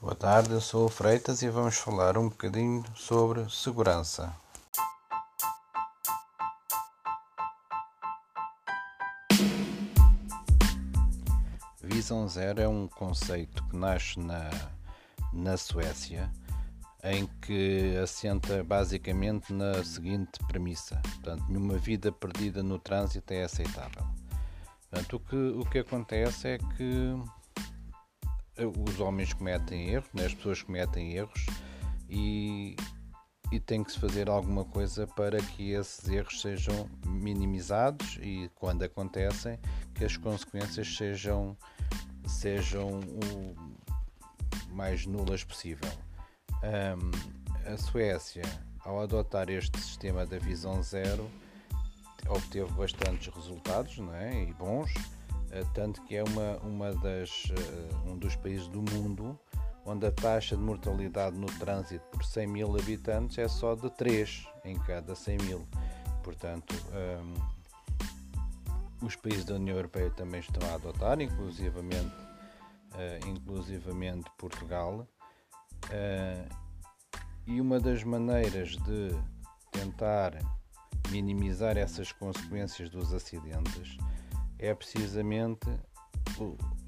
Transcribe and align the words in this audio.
Boa 0.00 0.14
tarde, 0.14 0.52
eu 0.52 0.62
sou 0.62 0.86
o 0.86 0.88
Freitas 0.88 1.42
e 1.42 1.50
vamos 1.50 1.76
falar 1.76 2.16
um 2.16 2.30
bocadinho 2.30 2.82
sobre 2.94 3.46
segurança. 3.50 4.34
Visão 11.82 12.26
Zero 12.26 12.62
é 12.62 12.66
um 12.66 12.88
conceito 12.88 13.62
que 13.64 13.76
nasce 13.76 14.18
na, 14.18 14.48
na 15.34 15.58
Suécia, 15.58 16.32
em 17.04 17.26
que 17.42 17.94
assenta 18.02 18.64
basicamente 18.64 19.52
na 19.52 19.84
seguinte 19.84 20.42
premissa: 20.48 20.98
portanto, 21.02 21.44
nenhuma 21.46 21.76
vida 21.76 22.10
perdida 22.10 22.62
no 22.62 22.78
trânsito 22.78 23.34
é 23.34 23.44
aceitável. 23.44 24.06
Portanto, 24.88 25.16
o 25.16 25.20
que, 25.20 25.36
o 25.36 25.64
que 25.66 25.78
acontece 25.80 26.48
é 26.48 26.56
que 26.56 27.22
os 28.66 29.00
homens 29.00 29.32
cometem 29.32 29.90
erros, 29.90 30.08
né? 30.12 30.26
as 30.26 30.34
pessoas 30.34 30.62
cometem 30.62 31.14
erros 31.14 31.46
e, 32.08 32.76
e 33.52 33.60
tem 33.60 33.82
que 33.82 33.92
se 33.92 33.98
fazer 33.98 34.28
alguma 34.28 34.64
coisa 34.64 35.06
para 35.06 35.38
que 35.38 35.70
esses 35.72 36.08
erros 36.08 36.40
sejam 36.40 36.88
minimizados 37.06 38.18
e 38.22 38.50
quando 38.54 38.82
acontecem 38.82 39.58
que 39.94 40.04
as 40.04 40.16
consequências 40.16 40.96
sejam 40.96 41.56
sejam 42.26 43.00
o 43.00 43.80
mais 44.72 45.06
nulas 45.06 45.42
possível. 45.42 45.90
Um, 46.62 47.72
a 47.72 47.76
Suécia, 47.76 48.44
ao 48.80 49.00
adotar 49.00 49.50
este 49.50 49.80
sistema 49.80 50.24
da 50.24 50.38
visão 50.38 50.82
zero, 50.82 51.28
obteve 52.28 52.70
bastantes 52.72 53.34
resultados 53.34 53.98
não 53.98 54.14
é? 54.14 54.44
e 54.44 54.52
bons 54.52 54.92
tanto 55.74 56.02
que 56.04 56.16
é 56.16 56.22
uma, 56.22 56.56
uma 56.58 56.94
das, 56.94 57.50
eh, 57.50 58.08
um 58.08 58.16
dos 58.16 58.36
países 58.36 58.68
do 58.68 58.82
mundo 58.82 59.38
onde 59.84 60.06
a 60.06 60.12
taxa 60.12 60.56
de 60.56 60.62
mortalidade 60.62 61.36
no 61.36 61.46
trânsito 61.46 62.04
por 62.10 62.24
100 62.24 62.46
mil 62.46 62.76
habitantes 62.76 63.38
é 63.38 63.48
só 63.48 63.74
de 63.74 63.90
3 63.90 64.46
em 64.64 64.78
cada 64.78 65.14
100 65.14 65.38
mil. 65.38 65.66
Portanto, 66.22 66.74
um, 66.92 66.96
ehm, 66.96 67.60
os 69.02 69.16
países 69.16 69.44
da 69.44 69.54
União 69.54 69.76
Europeia 69.76 70.10
também 70.10 70.40
estão 70.40 70.68
a 70.70 70.74
adotar, 70.74 71.20
inclusivamente, 71.20 72.14
uh, 72.92 73.28
inclusivamente 73.28 74.30
Portugal. 74.36 75.06
Uh, 75.86 76.48
e 77.46 77.60
uma 77.60 77.80
das 77.80 78.04
maneiras 78.04 78.76
de 78.76 79.16
tentar 79.72 80.34
minimizar 81.10 81.76
essas 81.76 82.12
consequências 82.12 82.90
dos 82.90 83.12
acidentes 83.14 83.96
é 84.60 84.74
precisamente 84.74 85.66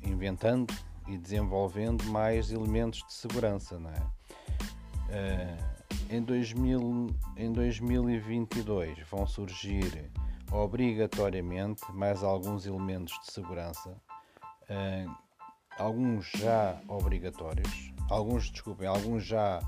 inventando 0.03 0.73
e 1.09 1.17
desenvolvendo 1.17 2.05
mais 2.05 2.53
elementos 2.53 3.03
de 3.06 3.12
segurança. 3.12 3.78
Não 3.78 3.91
é? 3.91 4.01
Uh, 5.09 6.15
em, 6.15 6.23
2000, 6.23 7.06
em 7.37 7.53
2022 7.53 8.98
vão 9.11 9.27
surgir 9.27 10.11
obrigatoriamente 10.50 11.83
mais 11.93 12.23
alguns 12.23 12.67
elementos 12.67 13.19
de 13.20 13.33
segurança, 13.33 13.91
uh, 13.91 15.17
alguns 15.78 16.31
já 16.37 16.78
obrigatórios, 16.87 17.93
alguns, 18.11 18.50
desculpem, 18.50 18.87
alguns 18.87 19.25
já 19.25 19.61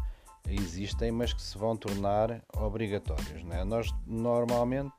existem, 0.49 1.11
mas 1.11 1.33
que 1.33 1.41
se 1.41 1.57
vão 1.57 1.75
tornar 1.75 2.43
obrigatórios. 2.55 3.43
Não 3.45 3.57
é? 3.57 3.65
Nós 3.65 3.95
normalmente 4.07 4.93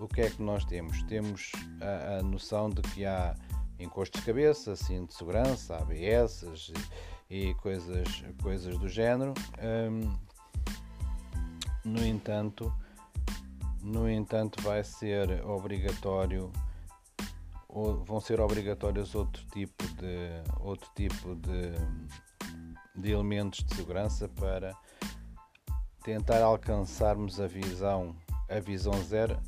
o 0.00 0.06
que 0.06 0.20
é 0.20 0.30
que 0.30 0.42
nós 0.42 0.64
temos? 0.64 1.02
Temos 1.04 1.52
a, 1.80 2.18
a 2.18 2.22
noção 2.22 2.70
de 2.70 2.82
que 2.82 3.04
há 3.04 3.34
encostos 3.78 4.20
de 4.20 4.26
cabeça, 4.26 4.76
cinto 4.76 5.08
de 5.08 5.14
segurança, 5.14 5.76
ABS 5.76 6.44
e, 7.28 7.48
e 7.50 7.54
coisas, 7.54 8.24
coisas 8.42 8.78
do 8.78 8.88
género. 8.88 9.34
Um, 9.60 10.16
no 11.84 12.04
entanto, 12.04 12.72
no 13.82 14.08
entanto, 14.08 14.62
vai 14.62 14.84
ser 14.84 15.44
obrigatório 15.44 16.52
ou 17.68 18.02
vão 18.04 18.20
ser 18.20 18.40
obrigatórios 18.40 19.14
outro 19.14 19.44
tipo 19.52 19.84
de 19.94 20.42
outro 20.60 20.88
tipo 20.94 21.34
de, 21.36 21.72
de 22.96 23.12
elementos 23.12 23.62
de 23.62 23.74
segurança 23.74 24.28
para 24.28 24.74
tentar 26.02 26.42
alcançarmos 26.42 27.38
a 27.38 27.46
visão 27.46 28.16
a 28.48 28.58
visão 28.58 28.94
zero 29.04 29.38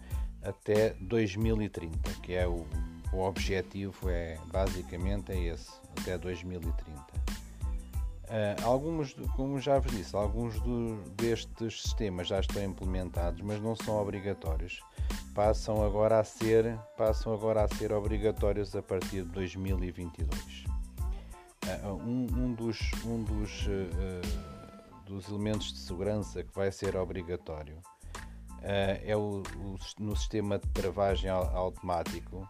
até 0.42 0.94
2030, 1.00 2.10
que 2.22 2.34
é 2.34 2.46
o, 2.46 2.66
o 3.12 3.20
objetivo 3.20 4.08
é 4.08 4.38
basicamente 4.46 5.32
é 5.32 5.38
esse, 5.38 5.70
até 5.98 6.16
2030. 6.16 7.00
Uh, 7.00 8.32
ah, 8.32 8.64
alguns, 8.64 9.14
como 9.34 9.60
já 9.60 9.78
vos 9.78 9.90
disse, 9.90 10.14
alguns 10.14 10.60
do, 10.60 11.02
destes 11.16 11.82
sistemas 11.82 12.28
já 12.28 12.38
estão 12.38 12.62
implementados, 12.62 13.40
mas 13.42 13.60
não 13.60 13.74
são 13.74 14.00
obrigatórios. 14.00 14.80
Passam 15.34 15.84
agora 15.84 16.20
a 16.20 16.24
ser, 16.24 16.78
passam 16.96 17.34
agora 17.34 17.64
a 17.64 17.68
ser 17.68 17.92
obrigatórios 17.92 18.74
a 18.76 18.82
partir 18.82 19.22
de 19.22 19.30
2022. 19.30 20.64
Uh, 21.64 21.94
um, 21.94 22.26
um, 22.36 22.54
dos, 22.54 22.78
um 23.04 23.22
dos, 23.22 23.66
uh, 23.66 25.04
dos 25.04 25.28
elementos 25.28 25.72
de 25.72 25.78
segurança 25.80 26.42
que 26.44 26.54
vai 26.54 26.70
ser 26.70 26.96
obrigatório 26.96 27.80
é 28.62 29.16
o, 29.16 29.42
o, 29.56 29.76
no 29.98 30.14
sistema 30.16 30.58
de 30.58 30.68
travagem 30.68 31.30
automático 31.30 32.48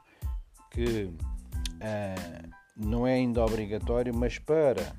que 0.70 1.04
uh, 1.04 2.50
não 2.76 3.06
é 3.06 3.14
ainda 3.14 3.44
obrigatório, 3.44 4.14
mas 4.14 4.38
para 4.38 4.94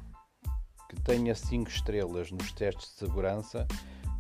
que 0.90 0.96
tenha 1.02 1.34
5 1.34 1.70
estrelas 1.70 2.32
nos 2.32 2.52
testes 2.52 2.90
de 2.90 3.00
segurança 3.00 3.68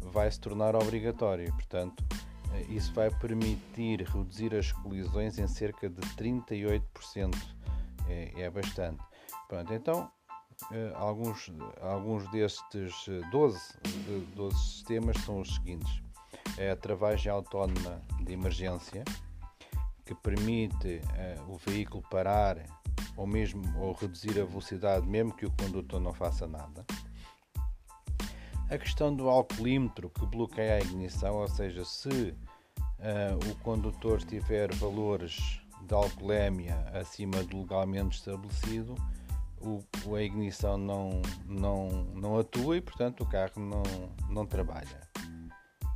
vai 0.01 0.31
se 0.31 0.39
tornar 0.39 0.75
obrigatório. 0.75 1.51
Portanto, 1.53 2.01
uh, 2.01 2.71
isso 2.71 2.93
vai 2.93 3.09
permitir 3.09 4.01
reduzir 4.03 4.55
as 4.55 4.71
colisões 4.71 5.37
em 5.37 5.47
cerca 5.47 5.89
de 5.89 6.01
38%. 6.15 7.35
É, 8.07 8.41
é 8.41 8.49
bastante. 8.49 9.03
Pronto, 9.47 9.73
então 9.73 10.11
alguns, 10.95 11.51
alguns 11.81 12.29
destes 12.31 12.93
12, 13.31 13.59
12 14.35 14.57
sistemas 14.57 15.17
são 15.23 15.41
os 15.41 15.55
seguintes 15.55 16.01
é 16.57 16.71
a 16.71 16.75
travagem 16.75 17.31
autónoma 17.31 18.01
de 18.23 18.33
emergência, 18.33 19.03
que 20.05 20.15
permite 20.15 21.01
uh, 21.47 21.53
o 21.53 21.57
veículo 21.57 22.03
parar 22.09 22.57
ou 23.15 23.25
mesmo 23.25 23.61
ou 23.79 23.93
reduzir 23.93 24.39
a 24.39 24.45
velocidade, 24.45 25.07
mesmo 25.07 25.33
que 25.33 25.45
o 25.45 25.51
condutor 25.51 25.99
não 25.99 26.13
faça 26.13 26.47
nada. 26.47 26.85
A 28.69 28.77
questão 28.77 29.13
do 29.13 29.29
alcoolímetro 29.29 30.09
que 30.09 30.25
bloqueia 30.25 30.75
a 30.75 30.79
ignição, 30.79 31.35
ou 31.35 31.47
seja, 31.47 31.83
se 31.83 32.09
uh, 32.09 33.51
o 33.51 33.55
condutor 33.57 34.23
tiver 34.23 34.73
valores 34.75 35.61
de 35.81 35.93
alcoolemia 35.93 36.75
acima 36.93 37.43
do 37.43 37.59
legalmente 37.59 38.17
estabelecido, 38.17 38.95
o, 39.59 39.83
a 40.15 40.21
ignição 40.21 40.77
não, 40.77 41.21
não, 41.45 41.89
não 42.15 42.39
atua 42.39 42.77
e, 42.77 42.81
portanto, 42.81 43.21
o 43.21 43.25
carro 43.25 43.59
não, 43.59 43.83
não 44.29 44.45
trabalha. 44.45 45.10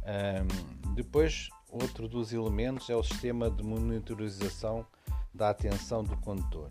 Um, 0.05 0.93
depois, 0.93 1.49
outro 1.69 2.07
dos 2.07 2.31
elementos 2.31 2.89
é 2.89 2.95
o 2.95 3.03
sistema 3.03 3.49
de 3.49 3.63
monitorização 3.63 4.85
da 5.33 5.49
atenção 5.49 6.03
do 6.03 6.15
condutor. 6.17 6.69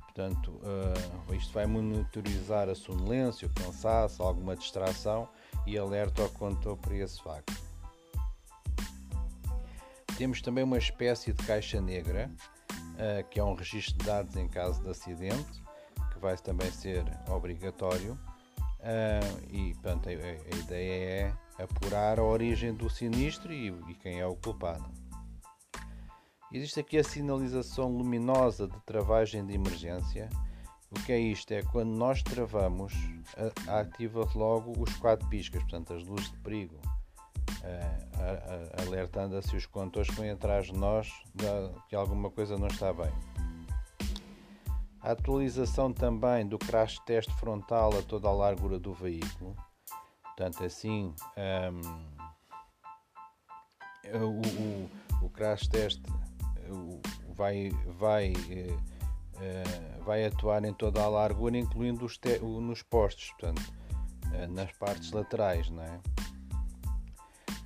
Portanto, 0.00 0.50
uh, 0.50 1.34
isto 1.34 1.52
vai 1.52 1.66
monitorizar 1.66 2.68
a 2.68 2.74
sonolência, 2.74 3.46
o 3.46 3.50
cansaço, 3.50 4.22
alguma 4.22 4.56
distração 4.56 5.28
e 5.66 5.78
alerta 5.78 6.22
ao 6.22 6.28
condutor 6.30 6.76
para 6.76 6.94
esse 6.96 7.22
facto. 7.22 7.54
Temos 10.16 10.42
também 10.42 10.64
uma 10.64 10.78
espécie 10.78 11.32
de 11.32 11.42
caixa 11.44 11.80
negra, 11.80 12.30
uh, 12.70 13.28
que 13.30 13.38
é 13.38 13.44
um 13.44 13.54
registro 13.54 13.96
de 13.98 14.04
dados 14.04 14.36
em 14.36 14.48
caso 14.48 14.82
de 14.82 14.90
acidente, 14.90 15.62
que 16.12 16.18
vai 16.18 16.36
também 16.36 16.70
ser 16.70 17.04
obrigatório. 17.28 18.18
Uh, 18.80 19.46
e 19.50 19.74
portanto, 19.74 20.08
a, 20.08 20.12
a 20.12 20.58
ideia 20.58 21.10
é 21.26 21.47
apurar 21.58 22.18
a 22.18 22.24
origem 22.24 22.72
do 22.72 22.88
sinistro 22.88 23.52
e, 23.52 23.68
e 23.88 23.94
quem 23.94 24.20
é 24.20 24.26
o 24.26 24.36
culpado. 24.36 24.88
Existe 26.52 26.80
aqui 26.80 26.96
a 26.96 27.04
sinalização 27.04 27.88
luminosa 27.88 28.66
de 28.66 28.80
travagem 28.80 29.44
de 29.44 29.54
emergência. 29.54 30.30
O 30.90 30.94
que 30.94 31.12
é 31.12 31.18
isto? 31.18 31.52
É 31.52 31.62
quando 31.62 31.90
nós 31.90 32.22
travamos, 32.22 32.94
ativa 33.66 34.26
logo 34.34 34.72
os 34.80 34.96
quatro 34.96 35.28
piscas, 35.28 35.60
portanto, 35.62 35.92
as 35.92 36.02
luzes 36.04 36.30
de 36.30 36.38
perigo, 36.38 36.80
alertando 38.86 39.42
se 39.42 39.54
os 39.56 39.66
condutores 39.66 40.08
que 40.08 40.20
vêm 40.20 40.30
atrás 40.30 40.66
de 40.66 40.72
nós 40.72 41.12
que 41.88 41.94
alguma 41.94 42.30
coisa 42.30 42.56
não 42.56 42.68
está 42.68 42.94
bem. 42.94 43.12
A 45.02 45.12
atualização 45.12 45.92
também 45.92 46.46
do 46.46 46.58
crash 46.58 46.98
test 47.00 47.30
frontal 47.32 47.90
a 47.98 48.02
toda 48.02 48.28
a 48.28 48.32
largura 48.32 48.78
do 48.78 48.94
veículo 48.94 49.54
Portanto, 50.38 50.64
assim, 50.64 51.12
um, 51.36 51.80
o, 54.24 54.40
o, 55.22 55.26
o 55.26 55.30
crash 55.30 55.66
test 55.66 56.00
vai, 57.34 57.70
vai, 57.98 58.32
uh, 58.34 60.04
vai 60.04 60.24
atuar 60.24 60.64
em 60.64 60.72
toda 60.72 61.02
a 61.02 61.08
largura, 61.08 61.58
incluindo 61.58 62.04
os 62.04 62.20
nos 62.40 62.82
postos, 62.82 63.32
portanto, 63.32 63.62
nas 64.50 64.70
partes 64.74 65.10
laterais, 65.10 65.68
não 65.70 65.82
é? 65.82 66.00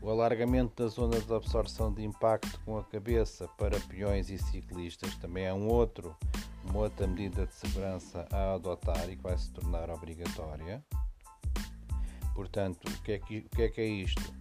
O 0.01 0.09
alargamento 0.09 0.83
da 0.83 0.89
zona 0.89 1.21
de 1.21 1.35
absorção 1.35 1.93
de 1.93 2.03
impacto 2.03 2.59
com 2.65 2.79
a 2.79 2.85
cabeça 2.85 3.49
para 3.59 3.79
peões 3.81 4.31
e 4.31 4.39
ciclistas 4.39 5.15
também 5.19 5.45
é 5.45 5.53
um 5.53 5.69
outro, 5.69 6.17
uma 6.65 6.79
outra 6.79 7.07
medida 7.07 7.47
de 7.47 7.55
segurança 7.55 8.27
a 8.33 8.55
adotar 8.55 9.11
e 9.11 9.17
que 9.17 9.23
vai 9.23 9.37
se 9.37 9.51
tornar 9.51 9.91
obrigatória. 9.91 10.83
Portanto, 12.35 12.89
o 12.89 13.03
que 13.03 13.13
é 13.13 13.19
que, 13.19 13.39
o 13.39 13.49
que, 13.49 13.63
é, 13.63 13.69
que 13.69 13.81
é 13.81 13.87
isto? 13.87 14.35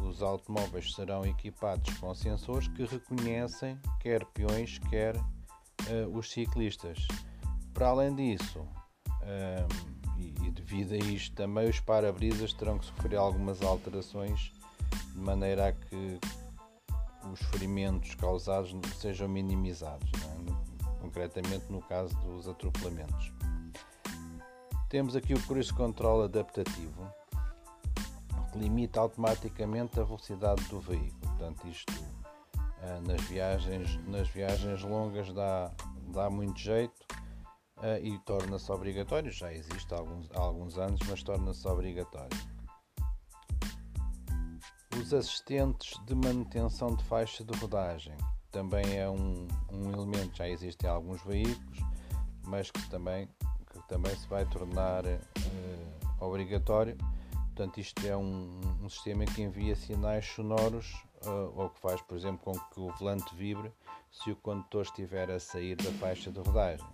Os 0.00 0.22
automóveis 0.22 0.94
serão 0.94 1.24
equipados 1.24 1.96
com 1.98 2.14
sensores 2.14 2.68
que 2.68 2.84
reconhecem 2.84 3.78
quer 4.00 4.24
peões, 4.26 4.78
quer 4.90 5.16
uh, 5.16 6.16
os 6.16 6.30
ciclistas. 6.30 7.06
Para 7.72 7.88
além 7.88 8.14
disso, 8.14 8.60
um, 8.60 9.92
e, 10.18 10.34
e 10.46 10.50
devido 10.50 10.92
a 10.92 10.98
isto 10.98 11.34
também, 11.34 11.68
os 11.68 11.80
para-brisas 11.80 12.52
terão 12.52 12.78
que 12.78 12.86
sofrer 12.86 13.16
algumas 13.16 13.62
alterações 13.62 14.52
de 15.12 15.20
maneira 15.20 15.68
a 15.68 15.72
que 15.72 16.18
os 17.32 17.40
ferimentos 17.50 18.14
causados 18.14 18.74
sejam 18.96 19.28
minimizados, 19.28 20.10
é? 20.14 21.00
concretamente 21.00 21.70
no 21.70 21.80
caso 21.82 22.14
dos 22.20 22.48
atropelamentos. 22.48 23.32
Temos 24.88 25.16
aqui 25.16 25.32
o 25.32 25.40
Cruise 25.42 25.72
Control 25.72 26.24
adaptativo, 26.24 27.10
que 28.52 28.58
limita 28.58 29.00
automaticamente 29.00 29.98
a 29.98 30.04
velocidade 30.04 30.62
do 30.64 30.78
veículo. 30.78 31.20
Portanto, 31.20 31.66
isto 31.66 31.92
eh, 32.82 33.00
nas 33.00 33.20
viagens, 33.22 33.96
nas 34.06 34.28
viagens 34.28 34.82
longas 34.82 35.32
dá, 35.32 35.72
dá 36.08 36.28
muito 36.28 36.60
jeito 36.60 37.06
eh, 37.82 38.00
e 38.02 38.18
torna-se 38.20 38.70
obrigatório. 38.70 39.30
Já 39.32 39.52
existe 39.52 39.94
há 39.94 39.98
alguns, 39.98 40.30
há 40.32 40.40
alguns 40.40 40.78
anos, 40.78 41.00
mas 41.08 41.22
torna-se 41.22 41.66
obrigatório. 41.66 42.52
Os 45.00 45.14
assistentes 45.14 45.98
de 46.04 46.14
manutenção 46.14 46.94
de 46.94 47.02
faixa 47.04 47.42
de 47.42 47.58
rodagem 47.58 48.16
também 48.50 48.98
é 48.98 49.08
um, 49.08 49.48
um 49.72 49.90
elemento, 49.90 50.36
já 50.36 50.46
existe 50.46 50.84
em 50.84 50.88
alguns 50.88 51.22
veículos, 51.22 51.78
mas 52.44 52.70
que 52.70 52.90
também, 52.90 53.26
que 53.72 53.88
também 53.88 54.14
se 54.14 54.28
vai 54.28 54.44
tornar 54.44 55.04
uh, 55.06 56.24
obrigatório. 56.24 56.96
Portanto, 57.54 57.78
isto 57.80 58.06
é 58.06 58.16
um, 58.16 58.60
um, 58.82 58.88
sistema 58.88 59.26
que 59.26 59.42
envia 59.42 59.76
sinais 59.76 60.24
sonoros 60.24 60.90
uh, 61.26 61.52
ou 61.54 61.68
que 61.68 61.78
faz, 61.80 62.00
por 62.00 62.16
exemplo, 62.16 62.40
com 62.42 62.52
que 62.52 62.80
o 62.80 62.88
volante 62.96 63.34
vibre 63.36 63.70
se 64.10 64.30
o 64.30 64.36
condutor 64.36 64.82
estiver 64.82 65.30
a 65.30 65.38
sair 65.38 65.76
da 65.76 65.92
faixa 65.92 66.32
de 66.32 66.40
rodagem. 66.40 66.86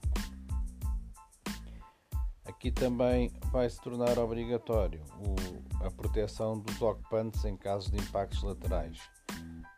Aqui 2.45 2.73
também 2.73 3.31
vai 3.53 3.71
se 3.71 3.81
tornar 3.81 4.19
obrigatório 4.19 5.01
o, 5.21 5.85
a 5.87 5.93
proteção 5.93 6.59
dos 6.59 6.83
ocupantes 6.83 7.45
em 7.45 7.57
caso 7.57 7.93
de 7.93 7.99
impactos 7.99 8.43
laterais. 8.43 8.99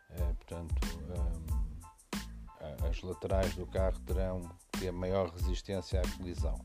É, 0.09 0.33
portanto, 0.33 0.73
um, 1.15 2.87
as 2.89 3.01
laterais 3.03 3.53
do 3.53 3.67
carro 3.67 3.99
terão 3.99 4.41
ter 4.79 4.91
maior 4.91 5.29
resistência 5.29 6.01
à 6.01 6.17
colisão. 6.17 6.59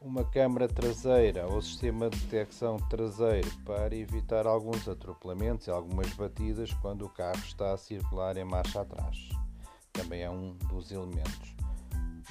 Uma 0.00 0.24
câmara 0.24 0.68
traseira 0.68 1.46
ou 1.48 1.60
sistema 1.60 2.08
de 2.08 2.18
detecção 2.20 2.76
traseiro 2.88 3.50
para 3.64 3.94
evitar 3.96 4.46
alguns 4.46 4.88
atropelamentos 4.88 5.66
e 5.66 5.70
algumas 5.70 6.12
batidas 6.12 6.72
quando 6.74 7.04
o 7.04 7.08
carro 7.08 7.40
está 7.40 7.72
a 7.72 7.76
circular 7.76 8.36
em 8.36 8.44
marcha 8.44 8.80
atrás. 8.80 9.28
Também 9.92 10.22
é 10.22 10.30
um 10.30 10.54
dos 10.68 10.92
elementos. 10.92 11.58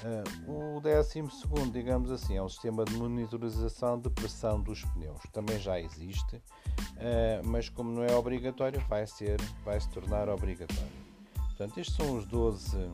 Uh, 0.00 0.76
o 0.76 0.80
décimo 0.80 1.30
segundo, 1.30 1.72
digamos 1.72 2.10
assim, 2.10 2.36
é 2.36 2.42
um 2.42 2.48
sistema 2.48 2.84
de 2.84 2.94
monitorização 2.94 3.98
de 4.00 4.08
pressão 4.08 4.60
dos 4.60 4.84
pneus. 4.84 5.20
Também 5.32 5.58
já 5.58 5.78
existe, 5.78 6.36
uh, 6.36 7.44
mas 7.44 7.68
como 7.68 7.90
não 7.90 8.04
é 8.04 8.14
obrigatório, 8.14 8.80
vai 8.88 9.06
ser, 9.06 9.40
vai 9.64 9.78
se 9.78 9.90
tornar 9.90 10.28
obrigatório. 10.28 11.08
Portanto, 11.34 11.78
estes 11.78 11.96
são 11.96 12.16
os 12.16 12.24
12, 12.26 12.90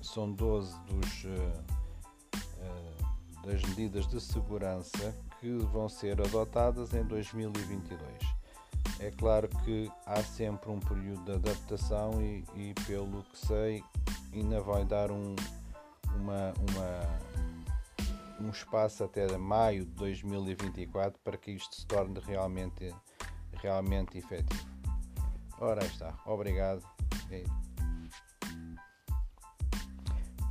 são 0.00 0.32
12 0.32 0.74
dos, 0.86 1.24
uh, 1.24 1.79
das 3.44 3.62
medidas 3.62 4.06
de 4.06 4.20
segurança 4.20 5.16
que 5.40 5.50
vão 5.72 5.88
ser 5.88 6.20
adotadas 6.20 6.92
em 6.92 7.04
2022. 7.04 8.00
É 8.98 9.10
claro 9.10 9.48
que 9.64 9.90
há 10.06 10.22
sempre 10.22 10.70
um 10.70 10.78
período 10.78 11.24
de 11.24 11.32
adaptação 11.32 12.20
e, 12.22 12.44
e 12.54 12.74
pelo 12.86 13.22
que 13.24 13.38
sei, 13.38 13.82
ainda 14.32 14.60
vai 14.60 14.84
dar 14.84 15.10
um, 15.10 15.34
uma, 16.16 16.52
uma, 16.70 18.46
um 18.46 18.50
espaço 18.50 19.04
até 19.04 19.26
maio 19.38 19.84
de 19.84 19.92
2024 19.92 21.18
para 21.24 21.36
que 21.38 21.52
isto 21.52 21.74
se 21.74 21.86
torne 21.86 22.20
realmente, 22.20 22.94
realmente 23.54 24.18
efetivo. 24.18 24.68
Ora 25.58 25.84
está, 25.84 26.18
obrigado. 26.26 26.82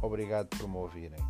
Obrigado 0.01 0.47
por 0.57 0.67
me 0.67 0.77
ouvirem. 0.77 1.28